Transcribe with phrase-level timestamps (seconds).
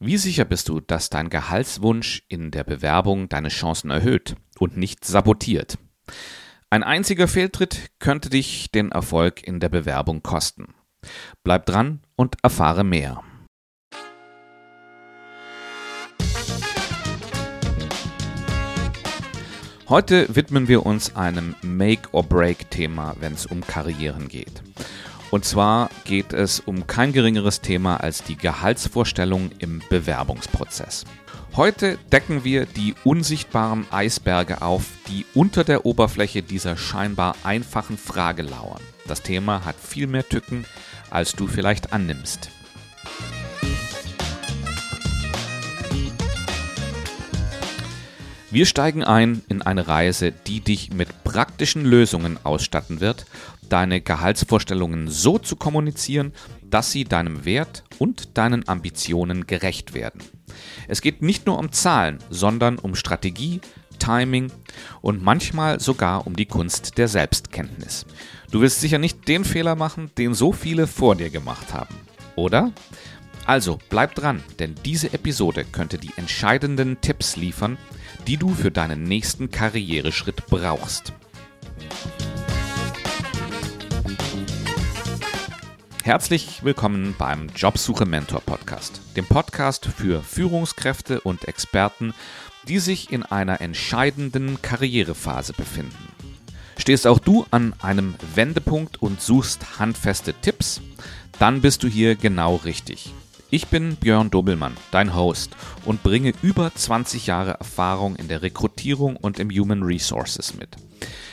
[0.00, 5.04] Wie sicher bist du, dass dein Gehaltswunsch in der Bewerbung deine Chancen erhöht und nicht
[5.04, 5.76] sabotiert?
[6.70, 10.72] Ein einziger Fehltritt könnte dich den Erfolg in der Bewerbung kosten.
[11.42, 13.24] Bleib dran und erfahre mehr.
[19.88, 24.62] Heute widmen wir uns einem Make-or-Break-Thema, wenn es um Karrieren geht.
[25.30, 31.04] Und zwar geht es um kein geringeres Thema als die Gehaltsvorstellung im Bewerbungsprozess.
[31.54, 38.42] Heute decken wir die unsichtbaren Eisberge auf, die unter der Oberfläche dieser scheinbar einfachen Frage
[38.42, 38.80] lauern.
[39.06, 40.64] Das Thema hat viel mehr Tücken,
[41.10, 42.50] als du vielleicht annimmst.
[48.50, 53.26] Wir steigen ein in eine Reise, die dich mit praktischen Lösungen ausstatten wird,
[53.68, 56.32] deine Gehaltsvorstellungen so zu kommunizieren,
[56.62, 60.22] dass sie deinem Wert und deinen Ambitionen gerecht werden.
[60.88, 63.60] Es geht nicht nur um Zahlen, sondern um Strategie,
[63.98, 64.50] Timing
[65.00, 68.06] und manchmal sogar um die Kunst der Selbstkenntnis.
[68.50, 71.94] Du willst sicher nicht den Fehler machen, den so viele vor dir gemacht haben,
[72.36, 72.72] oder?
[73.44, 77.78] Also bleib dran, denn diese Episode könnte die entscheidenden Tipps liefern,
[78.26, 81.14] die du für deinen nächsten Karriereschritt brauchst.
[86.08, 92.14] Herzlich willkommen beim Jobsuche Mentor Podcast, dem Podcast für Führungskräfte und Experten,
[92.66, 96.08] die sich in einer entscheidenden Karrierephase befinden.
[96.78, 100.80] Stehst auch du an einem Wendepunkt und suchst handfeste Tipps?
[101.38, 103.12] Dann bist du hier genau richtig.
[103.50, 109.16] Ich bin Björn Dobelmann, dein Host und bringe über 20 Jahre Erfahrung in der Rekrutierung
[109.16, 110.76] und im Human Resources mit.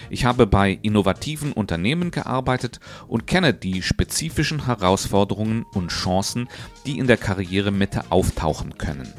[0.09, 6.47] Ich habe bei innovativen Unternehmen gearbeitet und kenne die spezifischen Herausforderungen und Chancen,
[6.86, 9.11] die in der Karrieremitte auftauchen können.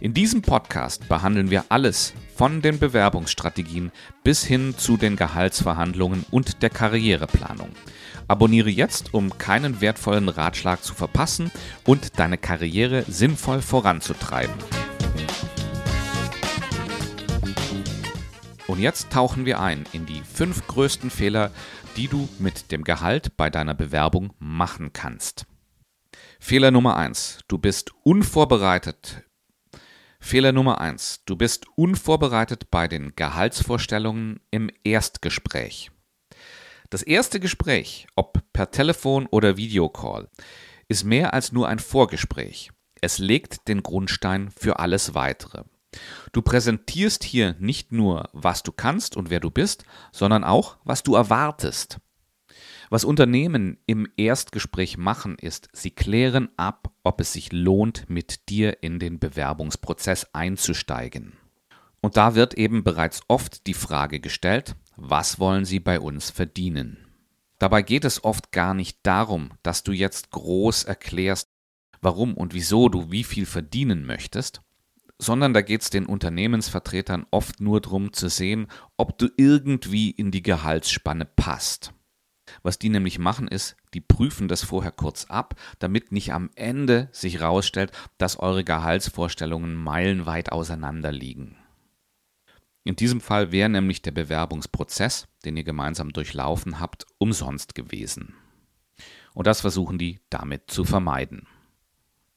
[0.00, 3.92] In diesem Podcast behandeln wir alles von den Bewerbungsstrategien
[4.24, 7.68] bis hin zu den Gehaltsverhandlungen und der Karriereplanung.
[8.30, 11.50] Abonniere jetzt, um keinen wertvollen Ratschlag zu verpassen
[11.84, 14.54] und deine Karriere sinnvoll voranzutreiben.
[18.68, 21.50] Und jetzt tauchen wir ein in die fünf größten Fehler,
[21.96, 25.46] die du mit dem Gehalt bei deiner Bewerbung machen kannst.
[26.38, 29.24] Fehler Nummer eins: Du bist unvorbereitet.
[30.20, 35.90] Fehler Nummer eins: Du bist unvorbereitet bei den Gehaltsvorstellungen im Erstgespräch.
[36.90, 40.28] Das erste Gespräch, ob per Telefon oder Videocall,
[40.88, 42.72] ist mehr als nur ein Vorgespräch.
[43.00, 45.62] Es legt den Grundstein für alles weitere.
[46.32, 51.04] Du präsentierst hier nicht nur, was du kannst und wer du bist, sondern auch, was
[51.04, 52.00] du erwartest.
[52.90, 58.82] Was Unternehmen im Erstgespräch machen, ist, sie klären ab, ob es sich lohnt, mit dir
[58.82, 61.34] in den Bewerbungsprozess einzusteigen.
[62.00, 66.98] Und da wird eben bereits oft die Frage gestellt, was wollen sie bei uns verdienen?
[67.58, 71.48] Dabei geht es oft gar nicht darum, dass du jetzt groß erklärst,
[72.02, 74.60] warum und wieso du wie viel verdienen möchtest,
[75.18, 80.30] sondern da geht es den Unternehmensvertretern oft nur darum zu sehen, ob du irgendwie in
[80.30, 81.92] die Gehaltsspanne passt.
[82.62, 87.08] Was die nämlich machen ist, die prüfen das vorher kurz ab, damit nicht am Ende
[87.12, 91.59] sich herausstellt, dass eure Gehaltsvorstellungen meilenweit auseinander liegen.
[92.84, 98.34] In diesem Fall wäre nämlich der Bewerbungsprozess, den ihr gemeinsam durchlaufen habt, umsonst gewesen.
[99.34, 101.46] Und das versuchen die damit zu vermeiden.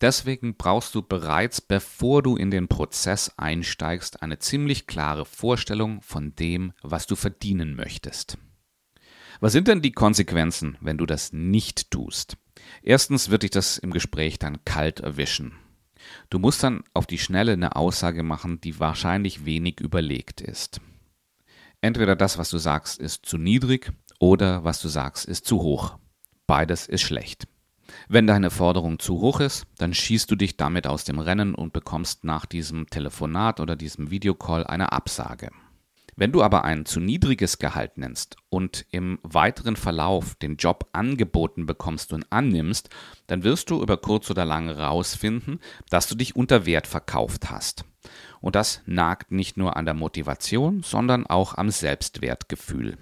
[0.01, 6.35] Deswegen brauchst du bereits, bevor du in den Prozess einsteigst, eine ziemlich klare Vorstellung von
[6.35, 8.37] dem, was du verdienen möchtest.
[9.39, 12.37] Was sind denn die Konsequenzen, wenn du das nicht tust?
[12.81, 15.53] Erstens wird dich das im Gespräch dann kalt erwischen.
[16.29, 20.81] Du musst dann auf die Schnelle eine Aussage machen, die wahrscheinlich wenig überlegt ist.
[21.81, 25.97] Entweder das, was du sagst, ist zu niedrig oder was du sagst, ist zu hoch.
[26.47, 27.45] Beides ist schlecht.
[28.07, 31.73] Wenn deine Forderung zu hoch ist, dann schießt du dich damit aus dem Rennen und
[31.73, 35.51] bekommst nach diesem Telefonat oder diesem Videocall eine Absage.
[36.15, 41.65] Wenn du aber ein zu niedriges Gehalt nennst und im weiteren Verlauf den Job angeboten
[41.65, 42.89] bekommst und annimmst,
[43.27, 47.85] dann wirst du über kurz oder lang herausfinden, dass du dich unter Wert verkauft hast.
[48.41, 52.97] Und das nagt nicht nur an der Motivation, sondern auch am Selbstwertgefühl.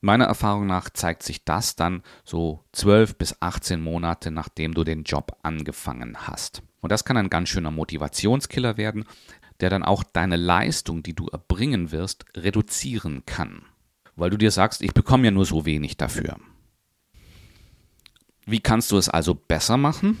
[0.00, 5.04] Meiner Erfahrung nach zeigt sich das dann so 12 bis 18 Monate, nachdem du den
[5.04, 6.62] Job angefangen hast.
[6.80, 9.04] Und das kann ein ganz schöner Motivationskiller werden,
[9.60, 13.62] der dann auch deine Leistung, die du erbringen wirst, reduzieren kann.
[14.14, 16.36] Weil du dir sagst, ich bekomme ja nur so wenig dafür.
[18.46, 20.18] Wie kannst du es also besser machen?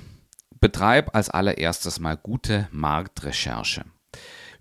[0.60, 3.84] Betreib als allererstes mal gute Marktrecherche.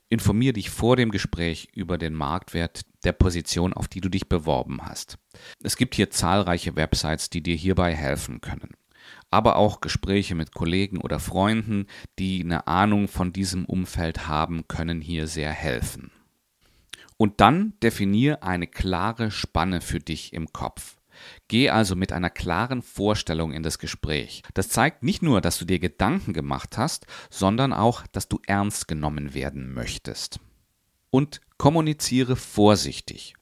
[0.07, 4.83] Informier dich vor dem Gespräch über den Marktwert der Position, auf die du dich beworben
[4.83, 5.17] hast.
[5.63, 8.75] Es gibt hier zahlreiche Websites, die dir hierbei helfen können.
[9.31, 11.87] Aber auch Gespräche mit Kollegen oder Freunden,
[12.19, 16.11] die eine Ahnung von diesem Umfeld haben, können hier sehr helfen.
[17.17, 20.97] Und dann definier eine klare Spanne für dich im Kopf.
[21.47, 24.41] Geh also mit einer klaren Vorstellung in das Gespräch.
[24.53, 28.87] Das zeigt nicht nur, dass du dir Gedanken gemacht hast, sondern auch, dass du ernst
[28.87, 30.39] genommen werden möchtest.
[31.09, 33.35] Und kommuniziere vorsichtig.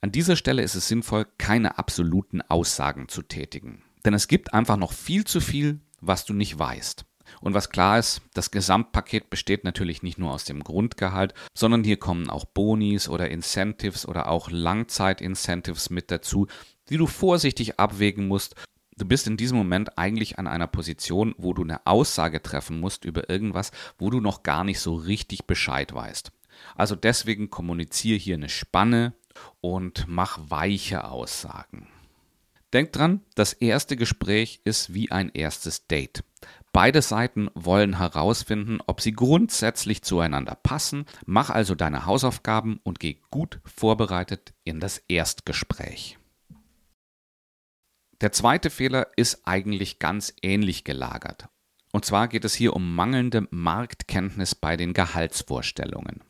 [0.00, 3.82] An dieser Stelle ist es sinnvoll, keine absoluten Aussagen zu tätigen.
[4.04, 7.04] Denn es gibt einfach noch viel zu viel, was du nicht weißt.
[7.40, 11.98] Und was klar ist, das Gesamtpaket besteht natürlich nicht nur aus dem Grundgehalt, sondern hier
[11.98, 16.46] kommen auch Bonis oder Incentives oder auch Langzeit-Incentives mit dazu,
[16.88, 18.54] die du vorsichtig abwägen musst.
[18.96, 23.04] Du bist in diesem Moment eigentlich an einer Position, wo du eine Aussage treffen musst
[23.04, 26.32] über irgendwas, wo du noch gar nicht so richtig Bescheid weißt.
[26.74, 29.12] Also deswegen kommuniziere hier eine Spanne
[29.60, 31.86] und mach weiche Aussagen.
[32.72, 36.22] Denk dran, das erste Gespräch ist wie ein erstes Date.
[36.72, 41.06] Beide Seiten wollen herausfinden, ob sie grundsätzlich zueinander passen.
[41.24, 46.18] Mach also deine Hausaufgaben und geh gut vorbereitet in das Erstgespräch.
[48.20, 51.48] Der zweite Fehler ist eigentlich ganz ähnlich gelagert.
[51.92, 56.22] Und zwar geht es hier um mangelnde Marktkenntnis bei den Gehaltsvorstellungen.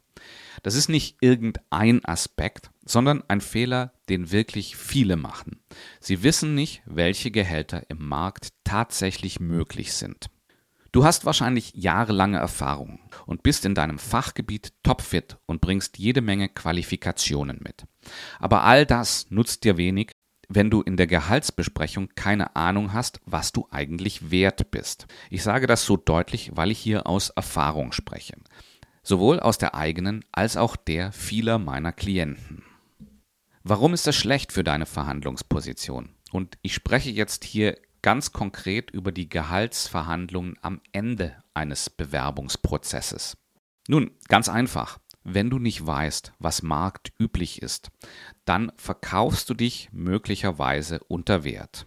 [0.63, 5.61] Das ist nicht irgendein Aspekt, sondern ein Fehler, den wirklich viele machen.
[6.01, 10.31] Sie wissen nicht, welche Gehälter im Markt tatsächlich möglich sind.
[10.91, 16.49] Du hast wahrscheinlich jahrelange Erfahrung und bist in deinem Fachgebiet topfit und bringst jede Menge
[16.49, 17.85] Qualifikationen mit.
[18.39, 20.13] Aber all das nutzt dir wenig,
[20.49, 25.07] wenn du in der Gehaltsbesprechung keine Ahnung hast, was du eigentlich wert bist.
[25.29, 28.35] Ich sage das so deutlich, weil ich hier aus Erfahrung spreche.
[29.03, 32.65] Sowohl aus der eigenen als auch der vieler meiner Klienten.
[33.71, 36.15] Warum ist das schlecht für deine Verhandlungsposition?
[36.33, 43.37] Und ich spreche jetzt hier ganz konkret über die Gehaltsverhandlungen am Ende eines Bewerbungsprozesses.
[43.87, 44.97] Nun, ganz einfach.
[45.23, 47.91] Wenn du nicht weißt, was marktüblich ist,
[48.47, 51.85] dann verkaufst du dich möglicherweise unter Wert.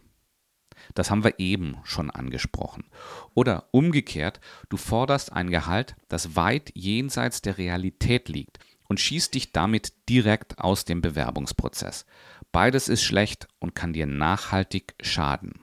[0.93, 2.91] Das haben wir eben schon angesprochen.
[3.33, 4.39] Oder umgekehrt,
[4.69, 8.59] du forderst ein Gehalt, das weit jenseits der Realität liegt
[8.91, 12.05] und schießt dich damit direkt aus dem Bewerbungsprozess.
[12.51, 15.61] Beides ist schlecht und kann dir nachhaltig schaden.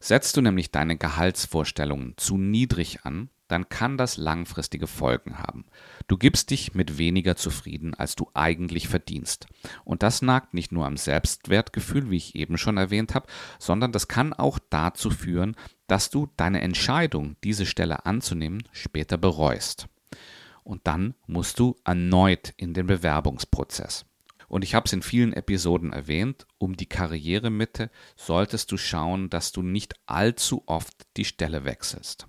[0.00, 5.66] Setzt du nämlich deine Gehaltsvorstellungen zu niedrig an, dann kann das langfristige Folgen haben.
[6.08, 9.46] Du gibst dich mit weniger zufrieden, als du eigentlich verdienst.
[9.84, 13.28] Und das nagt nicht nur am Selbstwertgefühl, wie ich eben schon erwähnt habe,
[13.60, 15.54] sondern das kann auch dazu führen,
[15.86, 19.86] dass du deine Entscheidung, diese Stelle anzunehmen, später bereust.
[20.64, 24.06] Und dann musst du erneut in den Bewerbungsprozess.
[24.48, 29.50] Und ich habe es in vielen Episoden erwähnt, um die Karrieremitte solltest du schauen, dass
[29.52, 32.26] du nicht allzu oft die Stelle wechselst.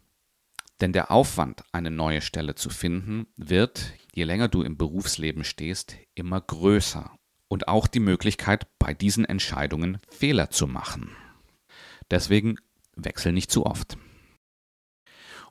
[0.79, 5.95] Denn der Aufwand, eine neue Stelle zu finden, wird, je länger du im Berufsleben stehst,
[6.15, 7.11] immer größer.
[7.47, 11.15] Und auch die Möglichkeit, bei diesen Entscheidungen Fehler zu machen.
[12.09, 12.55] Deswegen
[12.95, 13.97] wechsel nicht zu oft.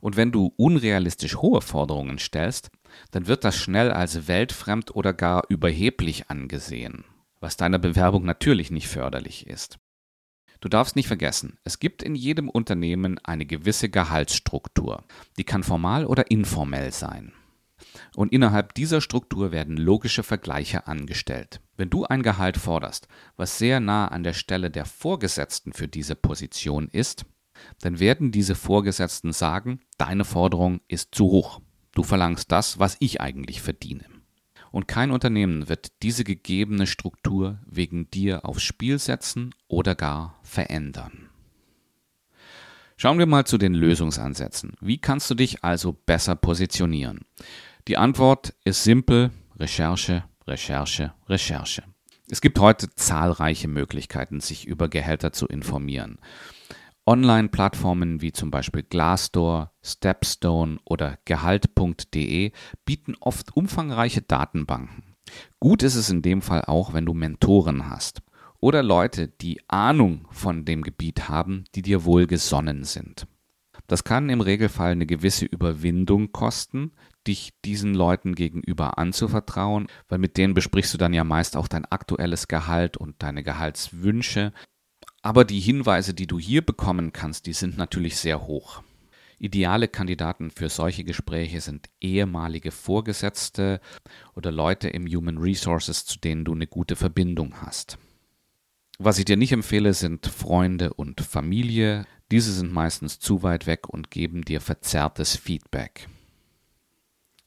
[0.02, 2.72] Und wenn du unrealistisch hohe Forderungen stellst,
[3.12, 7.04] dann wird das schnell als weltfremd oder gar überheblich angesehen,
[7.38, 9.78] was deiner Bewerbung natürlich nicht förderlich ist.
[10.58, 15.04] Du darfst nicht vergessen, es gibt in jedem Unternehmen eine gewisse Gehaltsstruktur.
[15.38, 17.32] Die kann formal oder informell sein.
[18.16, 21.60] Und innerhalb dieser Struktur werden logische Vergleiche angestellt.
[21.76, 23.06] Wenn du ein Gehalt forderst,
[23.36, 27.24] was sehr nah an der Stelle der Vorgesetzten für diese Position ist,
[27.80, 31.60] dann werden diese Vorgesetzten sagen, deine Forderung ist zu hoch.
[31.92, 34.04] Du verlangst das, was ich eigentlich verdiene
[34.72, 41.28] und kein Unternehmen wird diese gegebene Struktur wegen dir aufs Spiel setzen oder gar verändern.
[42.96, 44.72] Schauen wir mal zu den Lösungsansätzen.
[44.80, 47.20] Wie kannst du dich also besser positionieren?
[47.88, 51.82] Die Antwort ist simpel, Recherche, Recherche, Recherche.
[52.28, 56.18] Es gibt heute zahlreiche Möglichkeiten, sich über Gehälter zu informieren.
[57.06, 62.52] Online-Plattformen wie zum Beispiel Glassdoor, Stepstone oder Gehalt.de
[62.84, 65.16] bieten oft umfangreiche Datenbanken.
[65.58, 68.22] Gut ist es in dem Fall auch, wenn du Mentoren hast
[68.62, 73.26] oder Leute, die Ahnung von dem Gebiet haben, die dir wohlgesonnen sind.
[73.88, 76.92] Das kann im Regelfall eine gewisse Überwindung kosten,
[77.26, 81.84] dich diesen Leuten gegenüber anzuvertrauen, weil mit denen besprichst du dann ja meist auch dein
[81.84, 84.52] aktuelles Gehalt und deine Gehaltswünsche
[85.22, 88.82] aber die Hinweise, die du hier bekommen kannst, die sind natürlich sehr hoch.
[89.38, 93.80] Ideale Kandidaten für solche Gespräche sind ehemalige Vorgesetzte
[94.34, 97.98] oder Leute im Human Resources, zu denen du eine gute Verbindung hast.
[98.98, 102.06] Was ich dir nicht empfehle, sind Freunde und Familie.
[102.30, 106.08] Diese sind meistens zu weit weg und geben dir verzerrtes Feedback.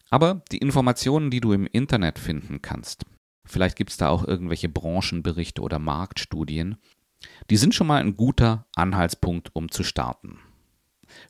[0.10, 3.06] Aber die Informationen, die du im Internet finden kannst,
[3.46, 6.76] vielleicht gibt es da auch irgendwelche Branchenberichte oder Marktstudien,
[7.50, 10.40] die sind schon mal ein guter Anhaltspunkt, um zu starten.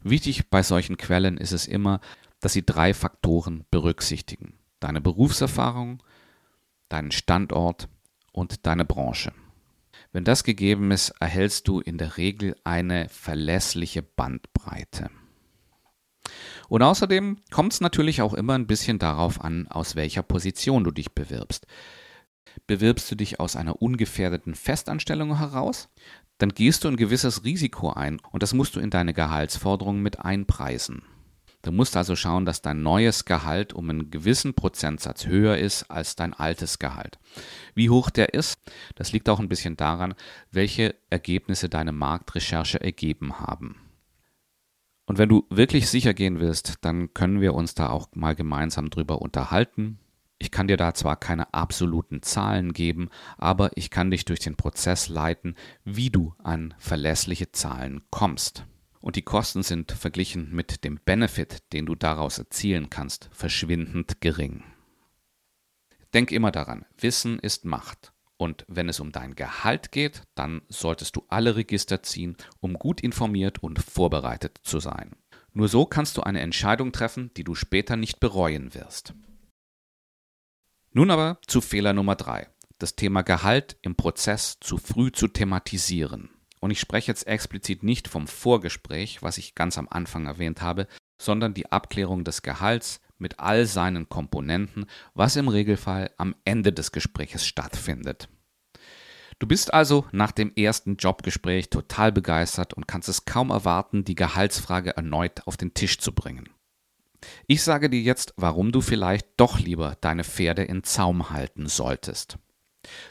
[0.02, 2.00] Wichtig bei solchen Quellen ist es immer,
[2.40, 4.54] dass sie drei Faktoren berücksichtigen.
[4.80, 6.02] Deine Berufserfahrung,
[6.90, 7.88] deinen Standort
[8.32, 9.32] und deine Branche.
[10.12, 15.10] Wenn das gegeben ist, erhältst du in der Regel eine verlässliche Bandbreite.
[16.70, 20.92] Und außerdem kommt es natürlich auch immer ein bisschen darauf an, aus welcher Position du
[20.92, 21.68] dich bewirbst.
[22.68, 25.90] Bewirbst du dich aus einer ungefährdeten Festanstellung heraus,
[26.38, 30.20] dann gehst du ein gewisses Risiko ein und das musst du in deine Gehaltsforderungen mit
[30.20, 31.04] einpreisen.
[31.66, 36.16] Du musst also schauen, dass dein neues Gehalt um einen gewissen Prozentsatz höher ist als
[36.16, 37.18] dein altes Gehalt.
[37.74, 38.60] Wie hoch der ist,
[38.94, 40.14] das liegt auch ein bisschen daran,
[40.52, 43.78] welche Ergebnisse deine Marktrecherche ergeben haben.
[45.08, 48.92] Und wenn du wirklich sicher gehen willst, dann können wir uns da auch mal gemeinsam
[48.92, 49.98] drüber unterhalten.
[50.38, 54.58] Ich kann dir da zwar keine absoluten Zahlen geben, aber ich kann dich durch den
[54.58, 58.66] Prozess leiten, wie du an verlässliche Zahlen kommst.
[59.00, 64.64] Und die Kosten sind verglichen mit dem Benefit, den du daraus erzielen kannst, verschwindend gering.
[66.14, 68.12] Denk immer daran, Wissen ist Macht.
[68.38, 73.00] Und wenn es um dein Gehalt geht, dann solltest du alle Register ziehen, um gut
[73.00, 75.16] informiert und vorbereitet zu sein.
[75.54, 79.14] Nur so kannst du eine Entscheidung treffen, die du später nicht bereuen wirst.
[80.98, 82.48] Nun aber zu Fehler Nummer drei:
[82.80, 86.30] Das Thema Gehalt im Prozess zu früh zu thematisieren.
[86.62, 90.88] Und ich spreche jetzt explizit nicht vom Vorgespräch, was ich ganz am Anfang erwähnt habe,
[91.22, 96.94] sondern die Abklärung des Gehalts mit all seinen Komponenten, was im Regelfall am Ende des
[96.94, 98.30] Gespräches stattfindet.
[99.38, 104.16] Du bist also nach dem ersten Jobgespräch total begeistert und kannst es kaum erwarten, die
[104.16, 106.55] Gehaltsfrage erneut auf den Tisch zu bringen.
[107.48, 112.38] Ich sage dir jetzt, warum du vielleicht doch lieber deine Pferde in Zaum halten solltest.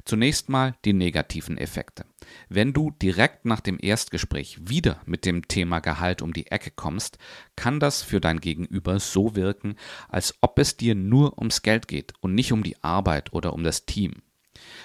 [0.04, 2.04] Zunächst mal die negativen Effekte.
[2.49, 7.18] Wenn du direkt nach dem Erstgespräch wieder mit dem Thema Gehalt um die Ecke kommst,
[7.56, 9.76] kann das für dein Gegenüber so wirken,
[10.09, 13.64] als ob es dir nur ums Geld geht und nicht um die Arbeit oder um
[13.64, 14.23] das Team.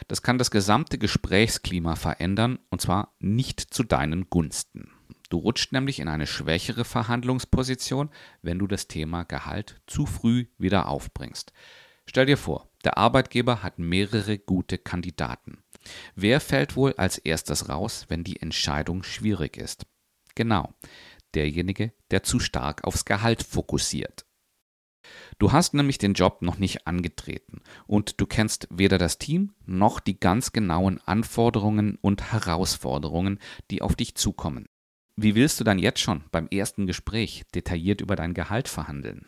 [0.08, 4.92] Das kann das gesamte Gesprächsklima verändern, und zwar nicht zu deinen Gunsten.
[5.30, 8.10] Du rutscht nämlich in eine schwächere Verhandlungsposition,
[8.42, 11.54] wenn du das Thema Gehalt zu früh wieder aufbringst.
[12.06, 15.64] Stell dir vor, der Arbeitgeber hat mehrere gute Kandidaten.
[16.16, 19.86] Wer fällt wohl als erstes raus, wenn die Entscheidung schwierig ist?
[20.34, 20.74] Genau,
[21.36, 24.26] derjenige, der zu stark aufs Gehalt fokussiert.
[25.38, 30.00] Du hast nämlich den Job noch nicht angetreten und du kennst weder das Team noch
[30.00, 33.40] die ganz genauen Anforderungen und Herausforderungen,
[33.72, 34.68] die auf dich zukommen.
[35.22, 39.26] Wie willst du dann jetzt schon beim ersten Gespräch detailliert über dein Gehalt verhandeln?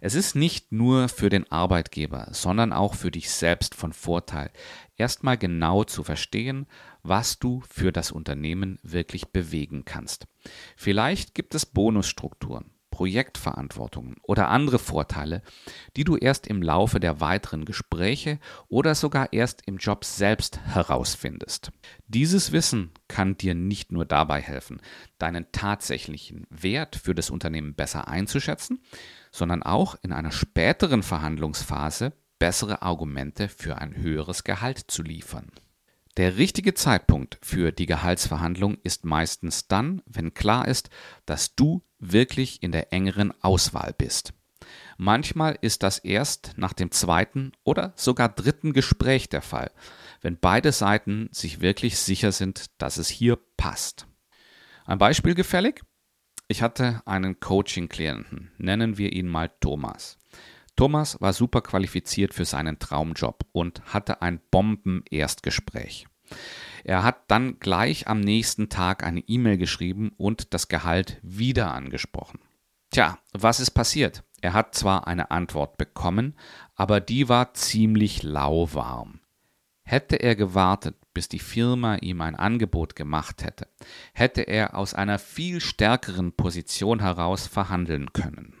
[0.00, 4.50] Es ist nicht nur für den Arbeitgeber, sondern auch für dich selbst von Vorteil,
[4.96, 6.66] erstmal genau zu verstehen,
[7.02, 10.26] was du für das Unternehmen wirklich bewegen kannst.
[10.74, 15.42] Vielleicht gibt es Bonusstrukturen, Projektverantwortungen oder andere Vorteile,
[15.96, 21.72] die du erst im Laufe der weiteren Gespräche oder sogar erst im Job selbst herausfindest.
[22.06, 24.80] Dieses Wissen kann dir nicht nur dabei helfen,
[25.18, 28.80] deinen tatsächlichen Wert für das Unternehmen besser einzuschätzen,
[29.32, 35.50] sondern auch in einer späteren Verhandlungsphase bessere Argumente für ein höheres Gehalt zu liefern.
[36.18, 40.90] Der richtige Zeitpunkt für die Gehaltsverhandlung ist meistens dann, wenn klar ist,
[41.24, 44.34] dass du wirklich in der engeren Auswahl bist.
[44.98, 49.70] Manchmal ist das erst nach dem zweiten oder sogar dritten Gespräch der Fall,
[50.20, 54.06] wenn beide Seiten sich wirklich sicher sind, dass es hier passt.
[54.84, 55.82] Ein Beispiel gefällig?
[56.48, 60.18] Ich hatte einen Coaching-Klienten, nennen wir ihn mal Thomas.
[60.76, 66.06] Thomas war super qualifiziert für seinen Traumjob und hatte ein Bomben-Erstgespräch.
[66.84, 72.40] Er hat dann gleich am nächsten Tag eine E-Mail geschrieben und das Gehalt wieder angesprochen.
[72.90, 74.24] Tja, was ist passiert?
[74.40, 76.36] Er hat zwar eine Antwort bekommen,
[76.74, 79.20] aber die war ziemlich lauwarm.
[79.84, 83.68] Hätte er gewartet, bis die Firma ihm ein Angebot gemacht hätte,
[84.12, 88.54] hätte er aus einer viel stärkeren Position heraus verhandeln können.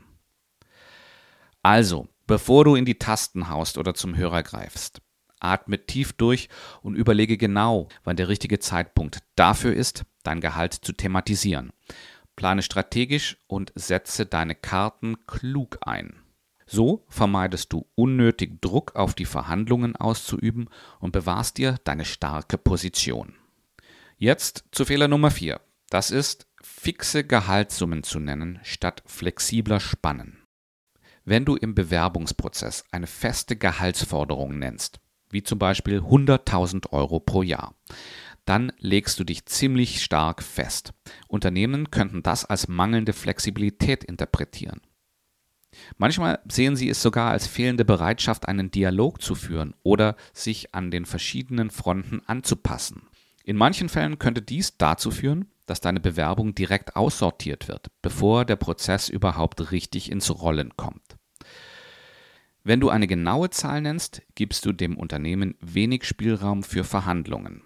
[1.62, 5.00] Also, bevor du in die Tasten haust oder zum Hörer greifst,
[5.42, 6.48] atme tief durch
[6.82, 11.72] und überlege genau, wann der richtige Zeitpunkt dafür ist, dein Gehalt zu thematisieren.
[12.36, 16.22] Plane strategisch und setze deine Karten klug ein.
[16.66, 20.70] So vermeidest du unnötig Druck auf die Verhandlungen auszuüben
[21.00, 23.34] und bewahrst dir deine starke Position.
[24.16, 25.60] Jetzt zu Fehler Nummer 4.
[25.90, 30.38] Das ist, fixe Gehaltssummen zu nennen statt flexibler Spannen.
[31.24, 35.00] Wenn du im Bewerbungsprozess eine feste Gehaltsforderung nennst,
[35.32, 37.74] wie zum Beispiel 100.000 Euro pro Jahr,
[38.44, 40.92] dann legst du dich ziemlich stark fest.
[41.28, 44.80] Unternehmen könnten das als mangelnde Flexibilität interpretieren.
[45.96, 50.90] Manchmal sehen sie es sogar als fehlende Bereitschaft, einen Dialog zu führen oder sich an
[50.90, 53.08] den verschiedenen Fronten anzupassen.
[53.44, 58.56] In manchen Fällen könnte dies dazu führen, dass deine Bewerbung direkt aussortiert wird, bevor der
[58.56, 61.16] Prozess überhaupt richtig ins Rollen kommt.
[62.64, 67.62] Wenn du eine genaue Zahl nennst, gibst du dem Unternehmen wenig Spielraum für Verhandlungen.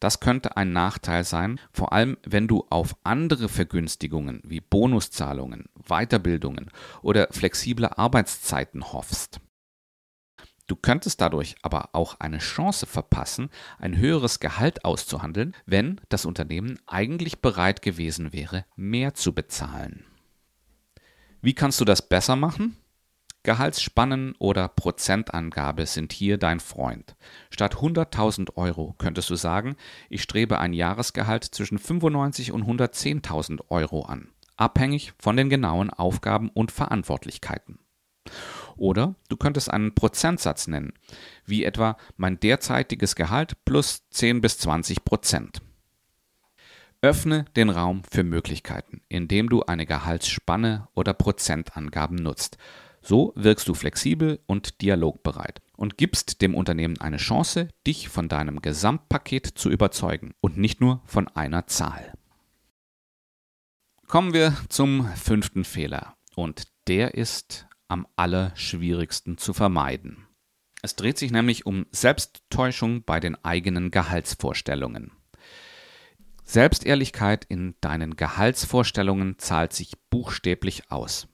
[0.00, 6.70] Das könnte ein Nachteil sein, vor allem wenn du auf andere Vergünstigungen wie Bonuszahlungen, Weiterbildungen
[7.02, 9.40] oder flexible Arbeitszeiten hoffst.
[10.66, 16.78] Du könntest dadurch aber auch eine Chance verpassen, ein höheres Gehalt auszuhandeln, wenn das Unternehmen
[16.86, 20.04] eigentlich bereit gewesen wäre, mehr zu bezahlen.
[21.42, 22.76] Wie kannst du das besser machen?
[23.44, 27.14] Gehaltsspannen oder Prozentangabe sind hier dein Freund.
[27.50, 29.76] Statt 100.000 Euro könntest du sagen,
[30.08, 36.48] ich strebe ein Jahresgehalt zwischen 95 und 110.000 Euro an, abhängig von den genauen Aufgaben
[36.48, 37.78] und Verantwortlichkeiten.
[38.76, 40.94] Oder du könntest einen Prozentsatz nennen,
[41.44, 45.60] wie etwa mein derzeitiges Gehalt plus 10 bis 20 Prozent.
[47.02, 52.56] Öffne den Raum für Möglichkeiten, indem du eine Gehaltsspanne oder Prozentangaben nutzt.
[53.06, 58.62] So wirkst du flexibel und dialogbereit und gibst dem Unternehmen eine Chance, dich von deinem
[58.62, 62.14] Gesamtpaket zu überzeugen und nicht nur von einer Zahl.
[64.06, 70.26] Kommen wir zum fünften Fehler und der ist am allerschwierigsten zu vermeiden.
[70.80, 75.12] Es dreht sich nämlich um Selbsttäuschung bei den eigenen Gehaltsvorstellungen.
[76.44, 81.28] Selbstehrlichkeit in deinen Gehaltsvorstellungen zahlt sich buchstäblich aus.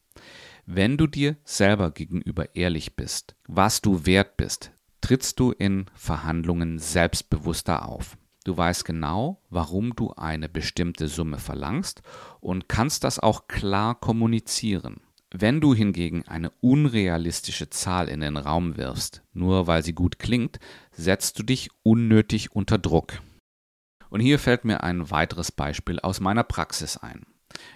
[0.66, 6.79] Wenn du dir selber gegenüber ehrlich bist, was du wert bist, trittst du in Verhandlungen
[6.79, 8.16] selbstbewusster auf.
[8.44, 12.03] Du weißt genau, warum du eine bestimmte Summe verlangst
[12.40, 15.01] und kannst das auch klar kommunizieren.
[15.33, 20.59] Wenn du hingegen eine unrealistische Zahl in den Raum wirfst, nur weil sie gut klingt,
[20.90, 23.20] setzt du dich unnötig unter Druck.
[24.09, 27.27] Und hier fällt mir ein weiteres Beispiel aus meiner Praxis ein.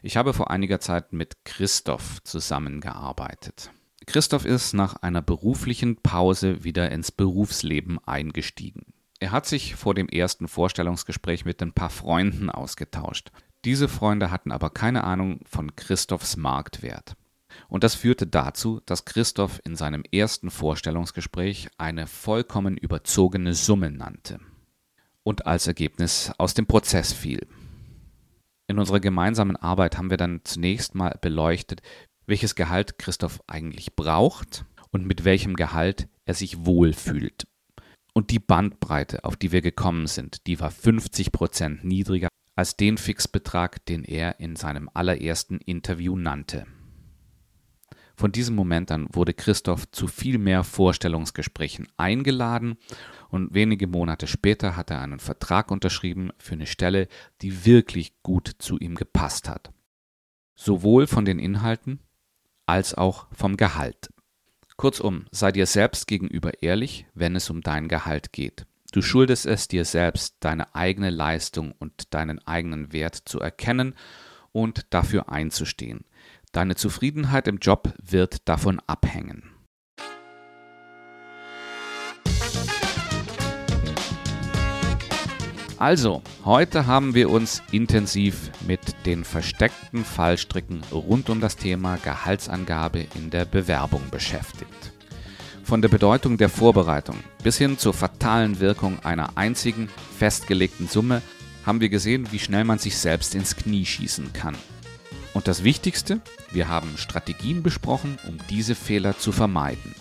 [0.03, 3.71] Ich habe vor einiger Zeit mit Christoph zusammengearbeitet.
[4.07, 8.93] Christoph ist nach einer beruflichen Pause wieder ins Berufsleben eingestiegen.
[9.21, 13.31] Er hat sich vor dem ersten Vorstellungsgespräch mit ein paar Freunden ausgetauscht.
[13.65, 17.17] Diese Freunde hatten aber keine Ahnung von Christophs Marktwert.
[17.69, 24.41] Und das führte dazu, dass Christoph in seinem ersten Vorstellungsgespräch eine vollkommen überzogene Summe nannte
[25.23, 27.47] und als Ergebnis aus dem Prozess fiel.
[28.67, 31.83] In unserer gemeinsamen Arbeit haben wir dann zunächst mal beleuchtet,
[32.27, 37.47] welches Gehalt Christoph eigentlich braucht und mit welchem Gehalt er sich wohlfühlt.
[38.15, 42.97] Und die Bandbreite, auf die wir gekommen sind, die war 50 Prozent niedriger als den
[42.97, 46.67] Fixbetrag, den er in seinem allerersten Interview nannte.
[48.17, 52.77] Von diesem Moment an wurde Christoph zu viel mehr Vorstellungsgesprächen eingeladen
[53.29, 57.09] und wenige Monate später hat er einen Vertrag unterschrieben für eine Stelle,
[57.43, 59.73] die wirklich gut zu ihm gepasst hat.
[60.55, 62.01] Sowohl von den Inhalten
[62.67, 64.11] als auch vom Gehalt.
[64.77, 68.67] Kurzum, sei dir selbst gegenüber ehrlich, wenn es um dein Gehalt geht.
[68.93, 73.95] Du schuldest es dir selbst, deine eigene Leistung und deinen eigenen Wert zu erkennen
[74.53, 76.05] und dafür einzustehen.
[76.55, 79.43] Deine Zufriedenheit im Job wird davon abhängen.
[85.79, 93.05] Also, heute haben wir uns intensiv mit den versteckten Fallstricken rund um das Thema Gehaltsangabe
[93.17, 94.93] in der Bewerbung beschäftigt.
[95.65, 101.21] Von der Bedeutung der Vorbereitung bis hin zur fatalen Wirkung einer einzigen festgelegten Summe
[101.67, 104.55] haben wir gesehen, wie schnell man sich selbst ins Knie schießen kann.
[105.35, 106.21] Und das Wichtigste,
[106.53, 109.95] wir haben Strategien besprochen, um diese Fehler zu vermeiden.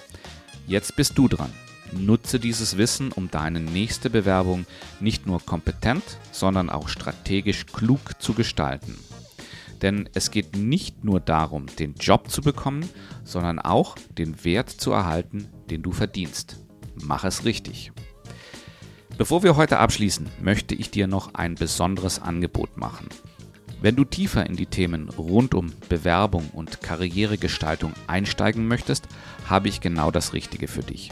[0.68, 1.52] Jetzt bist du dran.
[1.92, 4.66] Nutze dieses Wissen, um deine nächste Bewerbung
[5.00, 8.98] nicht nur kompetent, sondern auch strategisch klug zu gestalten.
[9.82, 12.88] Denn es geht nicht nur darum, den Job zu bekommen,
[13.26, 16.58] sondern auch den Wert zu erhalten, den du verdienst.
[16.96, 17.92] Mach es richtig.
[19.18, 23.10] Bevor wir heute abschließen, möchte ich dir noch ein besonderes Angebot machen.
[23.84, 29.10] Wenn du tiefer in die Themen rund um Bewerbung und Karrieregestaltung einsteigen möchtest,
[29.50, 31.12] habe ich genau das Richtige für dich.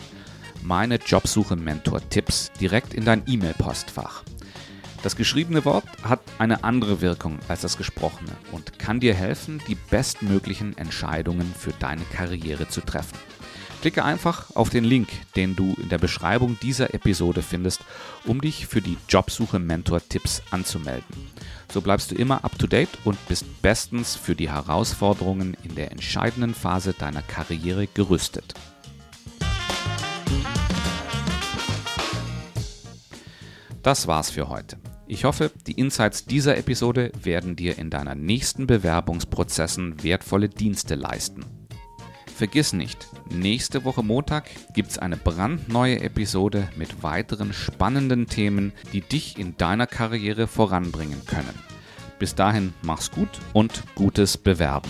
[0.63, 4.23] Meine Jobsuche-Mentor-Tipps direkt in dein E-Mail-Postfach.
[5.03, 9.75] Das geschriebene Wort hat eine andere Wirkung als das gesprochene und kann dir helfen, die
[9.75, 13.17] bestmöglichen Entscheidungen für deine Karriere zu treffen.
[13.81, 17.81] Klicke einfach auf den Link, den du in der Beschreibung dieser Episode findest,
[18.25, 21.31] um dich für die Jobsuche Mentor Tipps anzumelden.
[21.73, 25.91] So bleibst du immer up to date und bist bestens für die Herausforderungen in der
[25.91, 28.53] entscheidenden Phase deiner Karriere gerüstet.
[33.81, 34.77] Das war's für heute.
[35.07, 41.60] Ich hoffe, die Insights dieser Episode werden dir in deiner nächsten Bewerbungsprozessen wertvolle Dienste leisten.
[42.41, 49.01] Vergiss nicht, nächste Woche Montag gibt es eine brandneue Episode mit weiteren spannenden Themen, die
[49.01, 51.53] dich in deiner Karriere voranbringen können.
[52.17, 54.89] Bis dahin mach's gut und gutes Bewerben.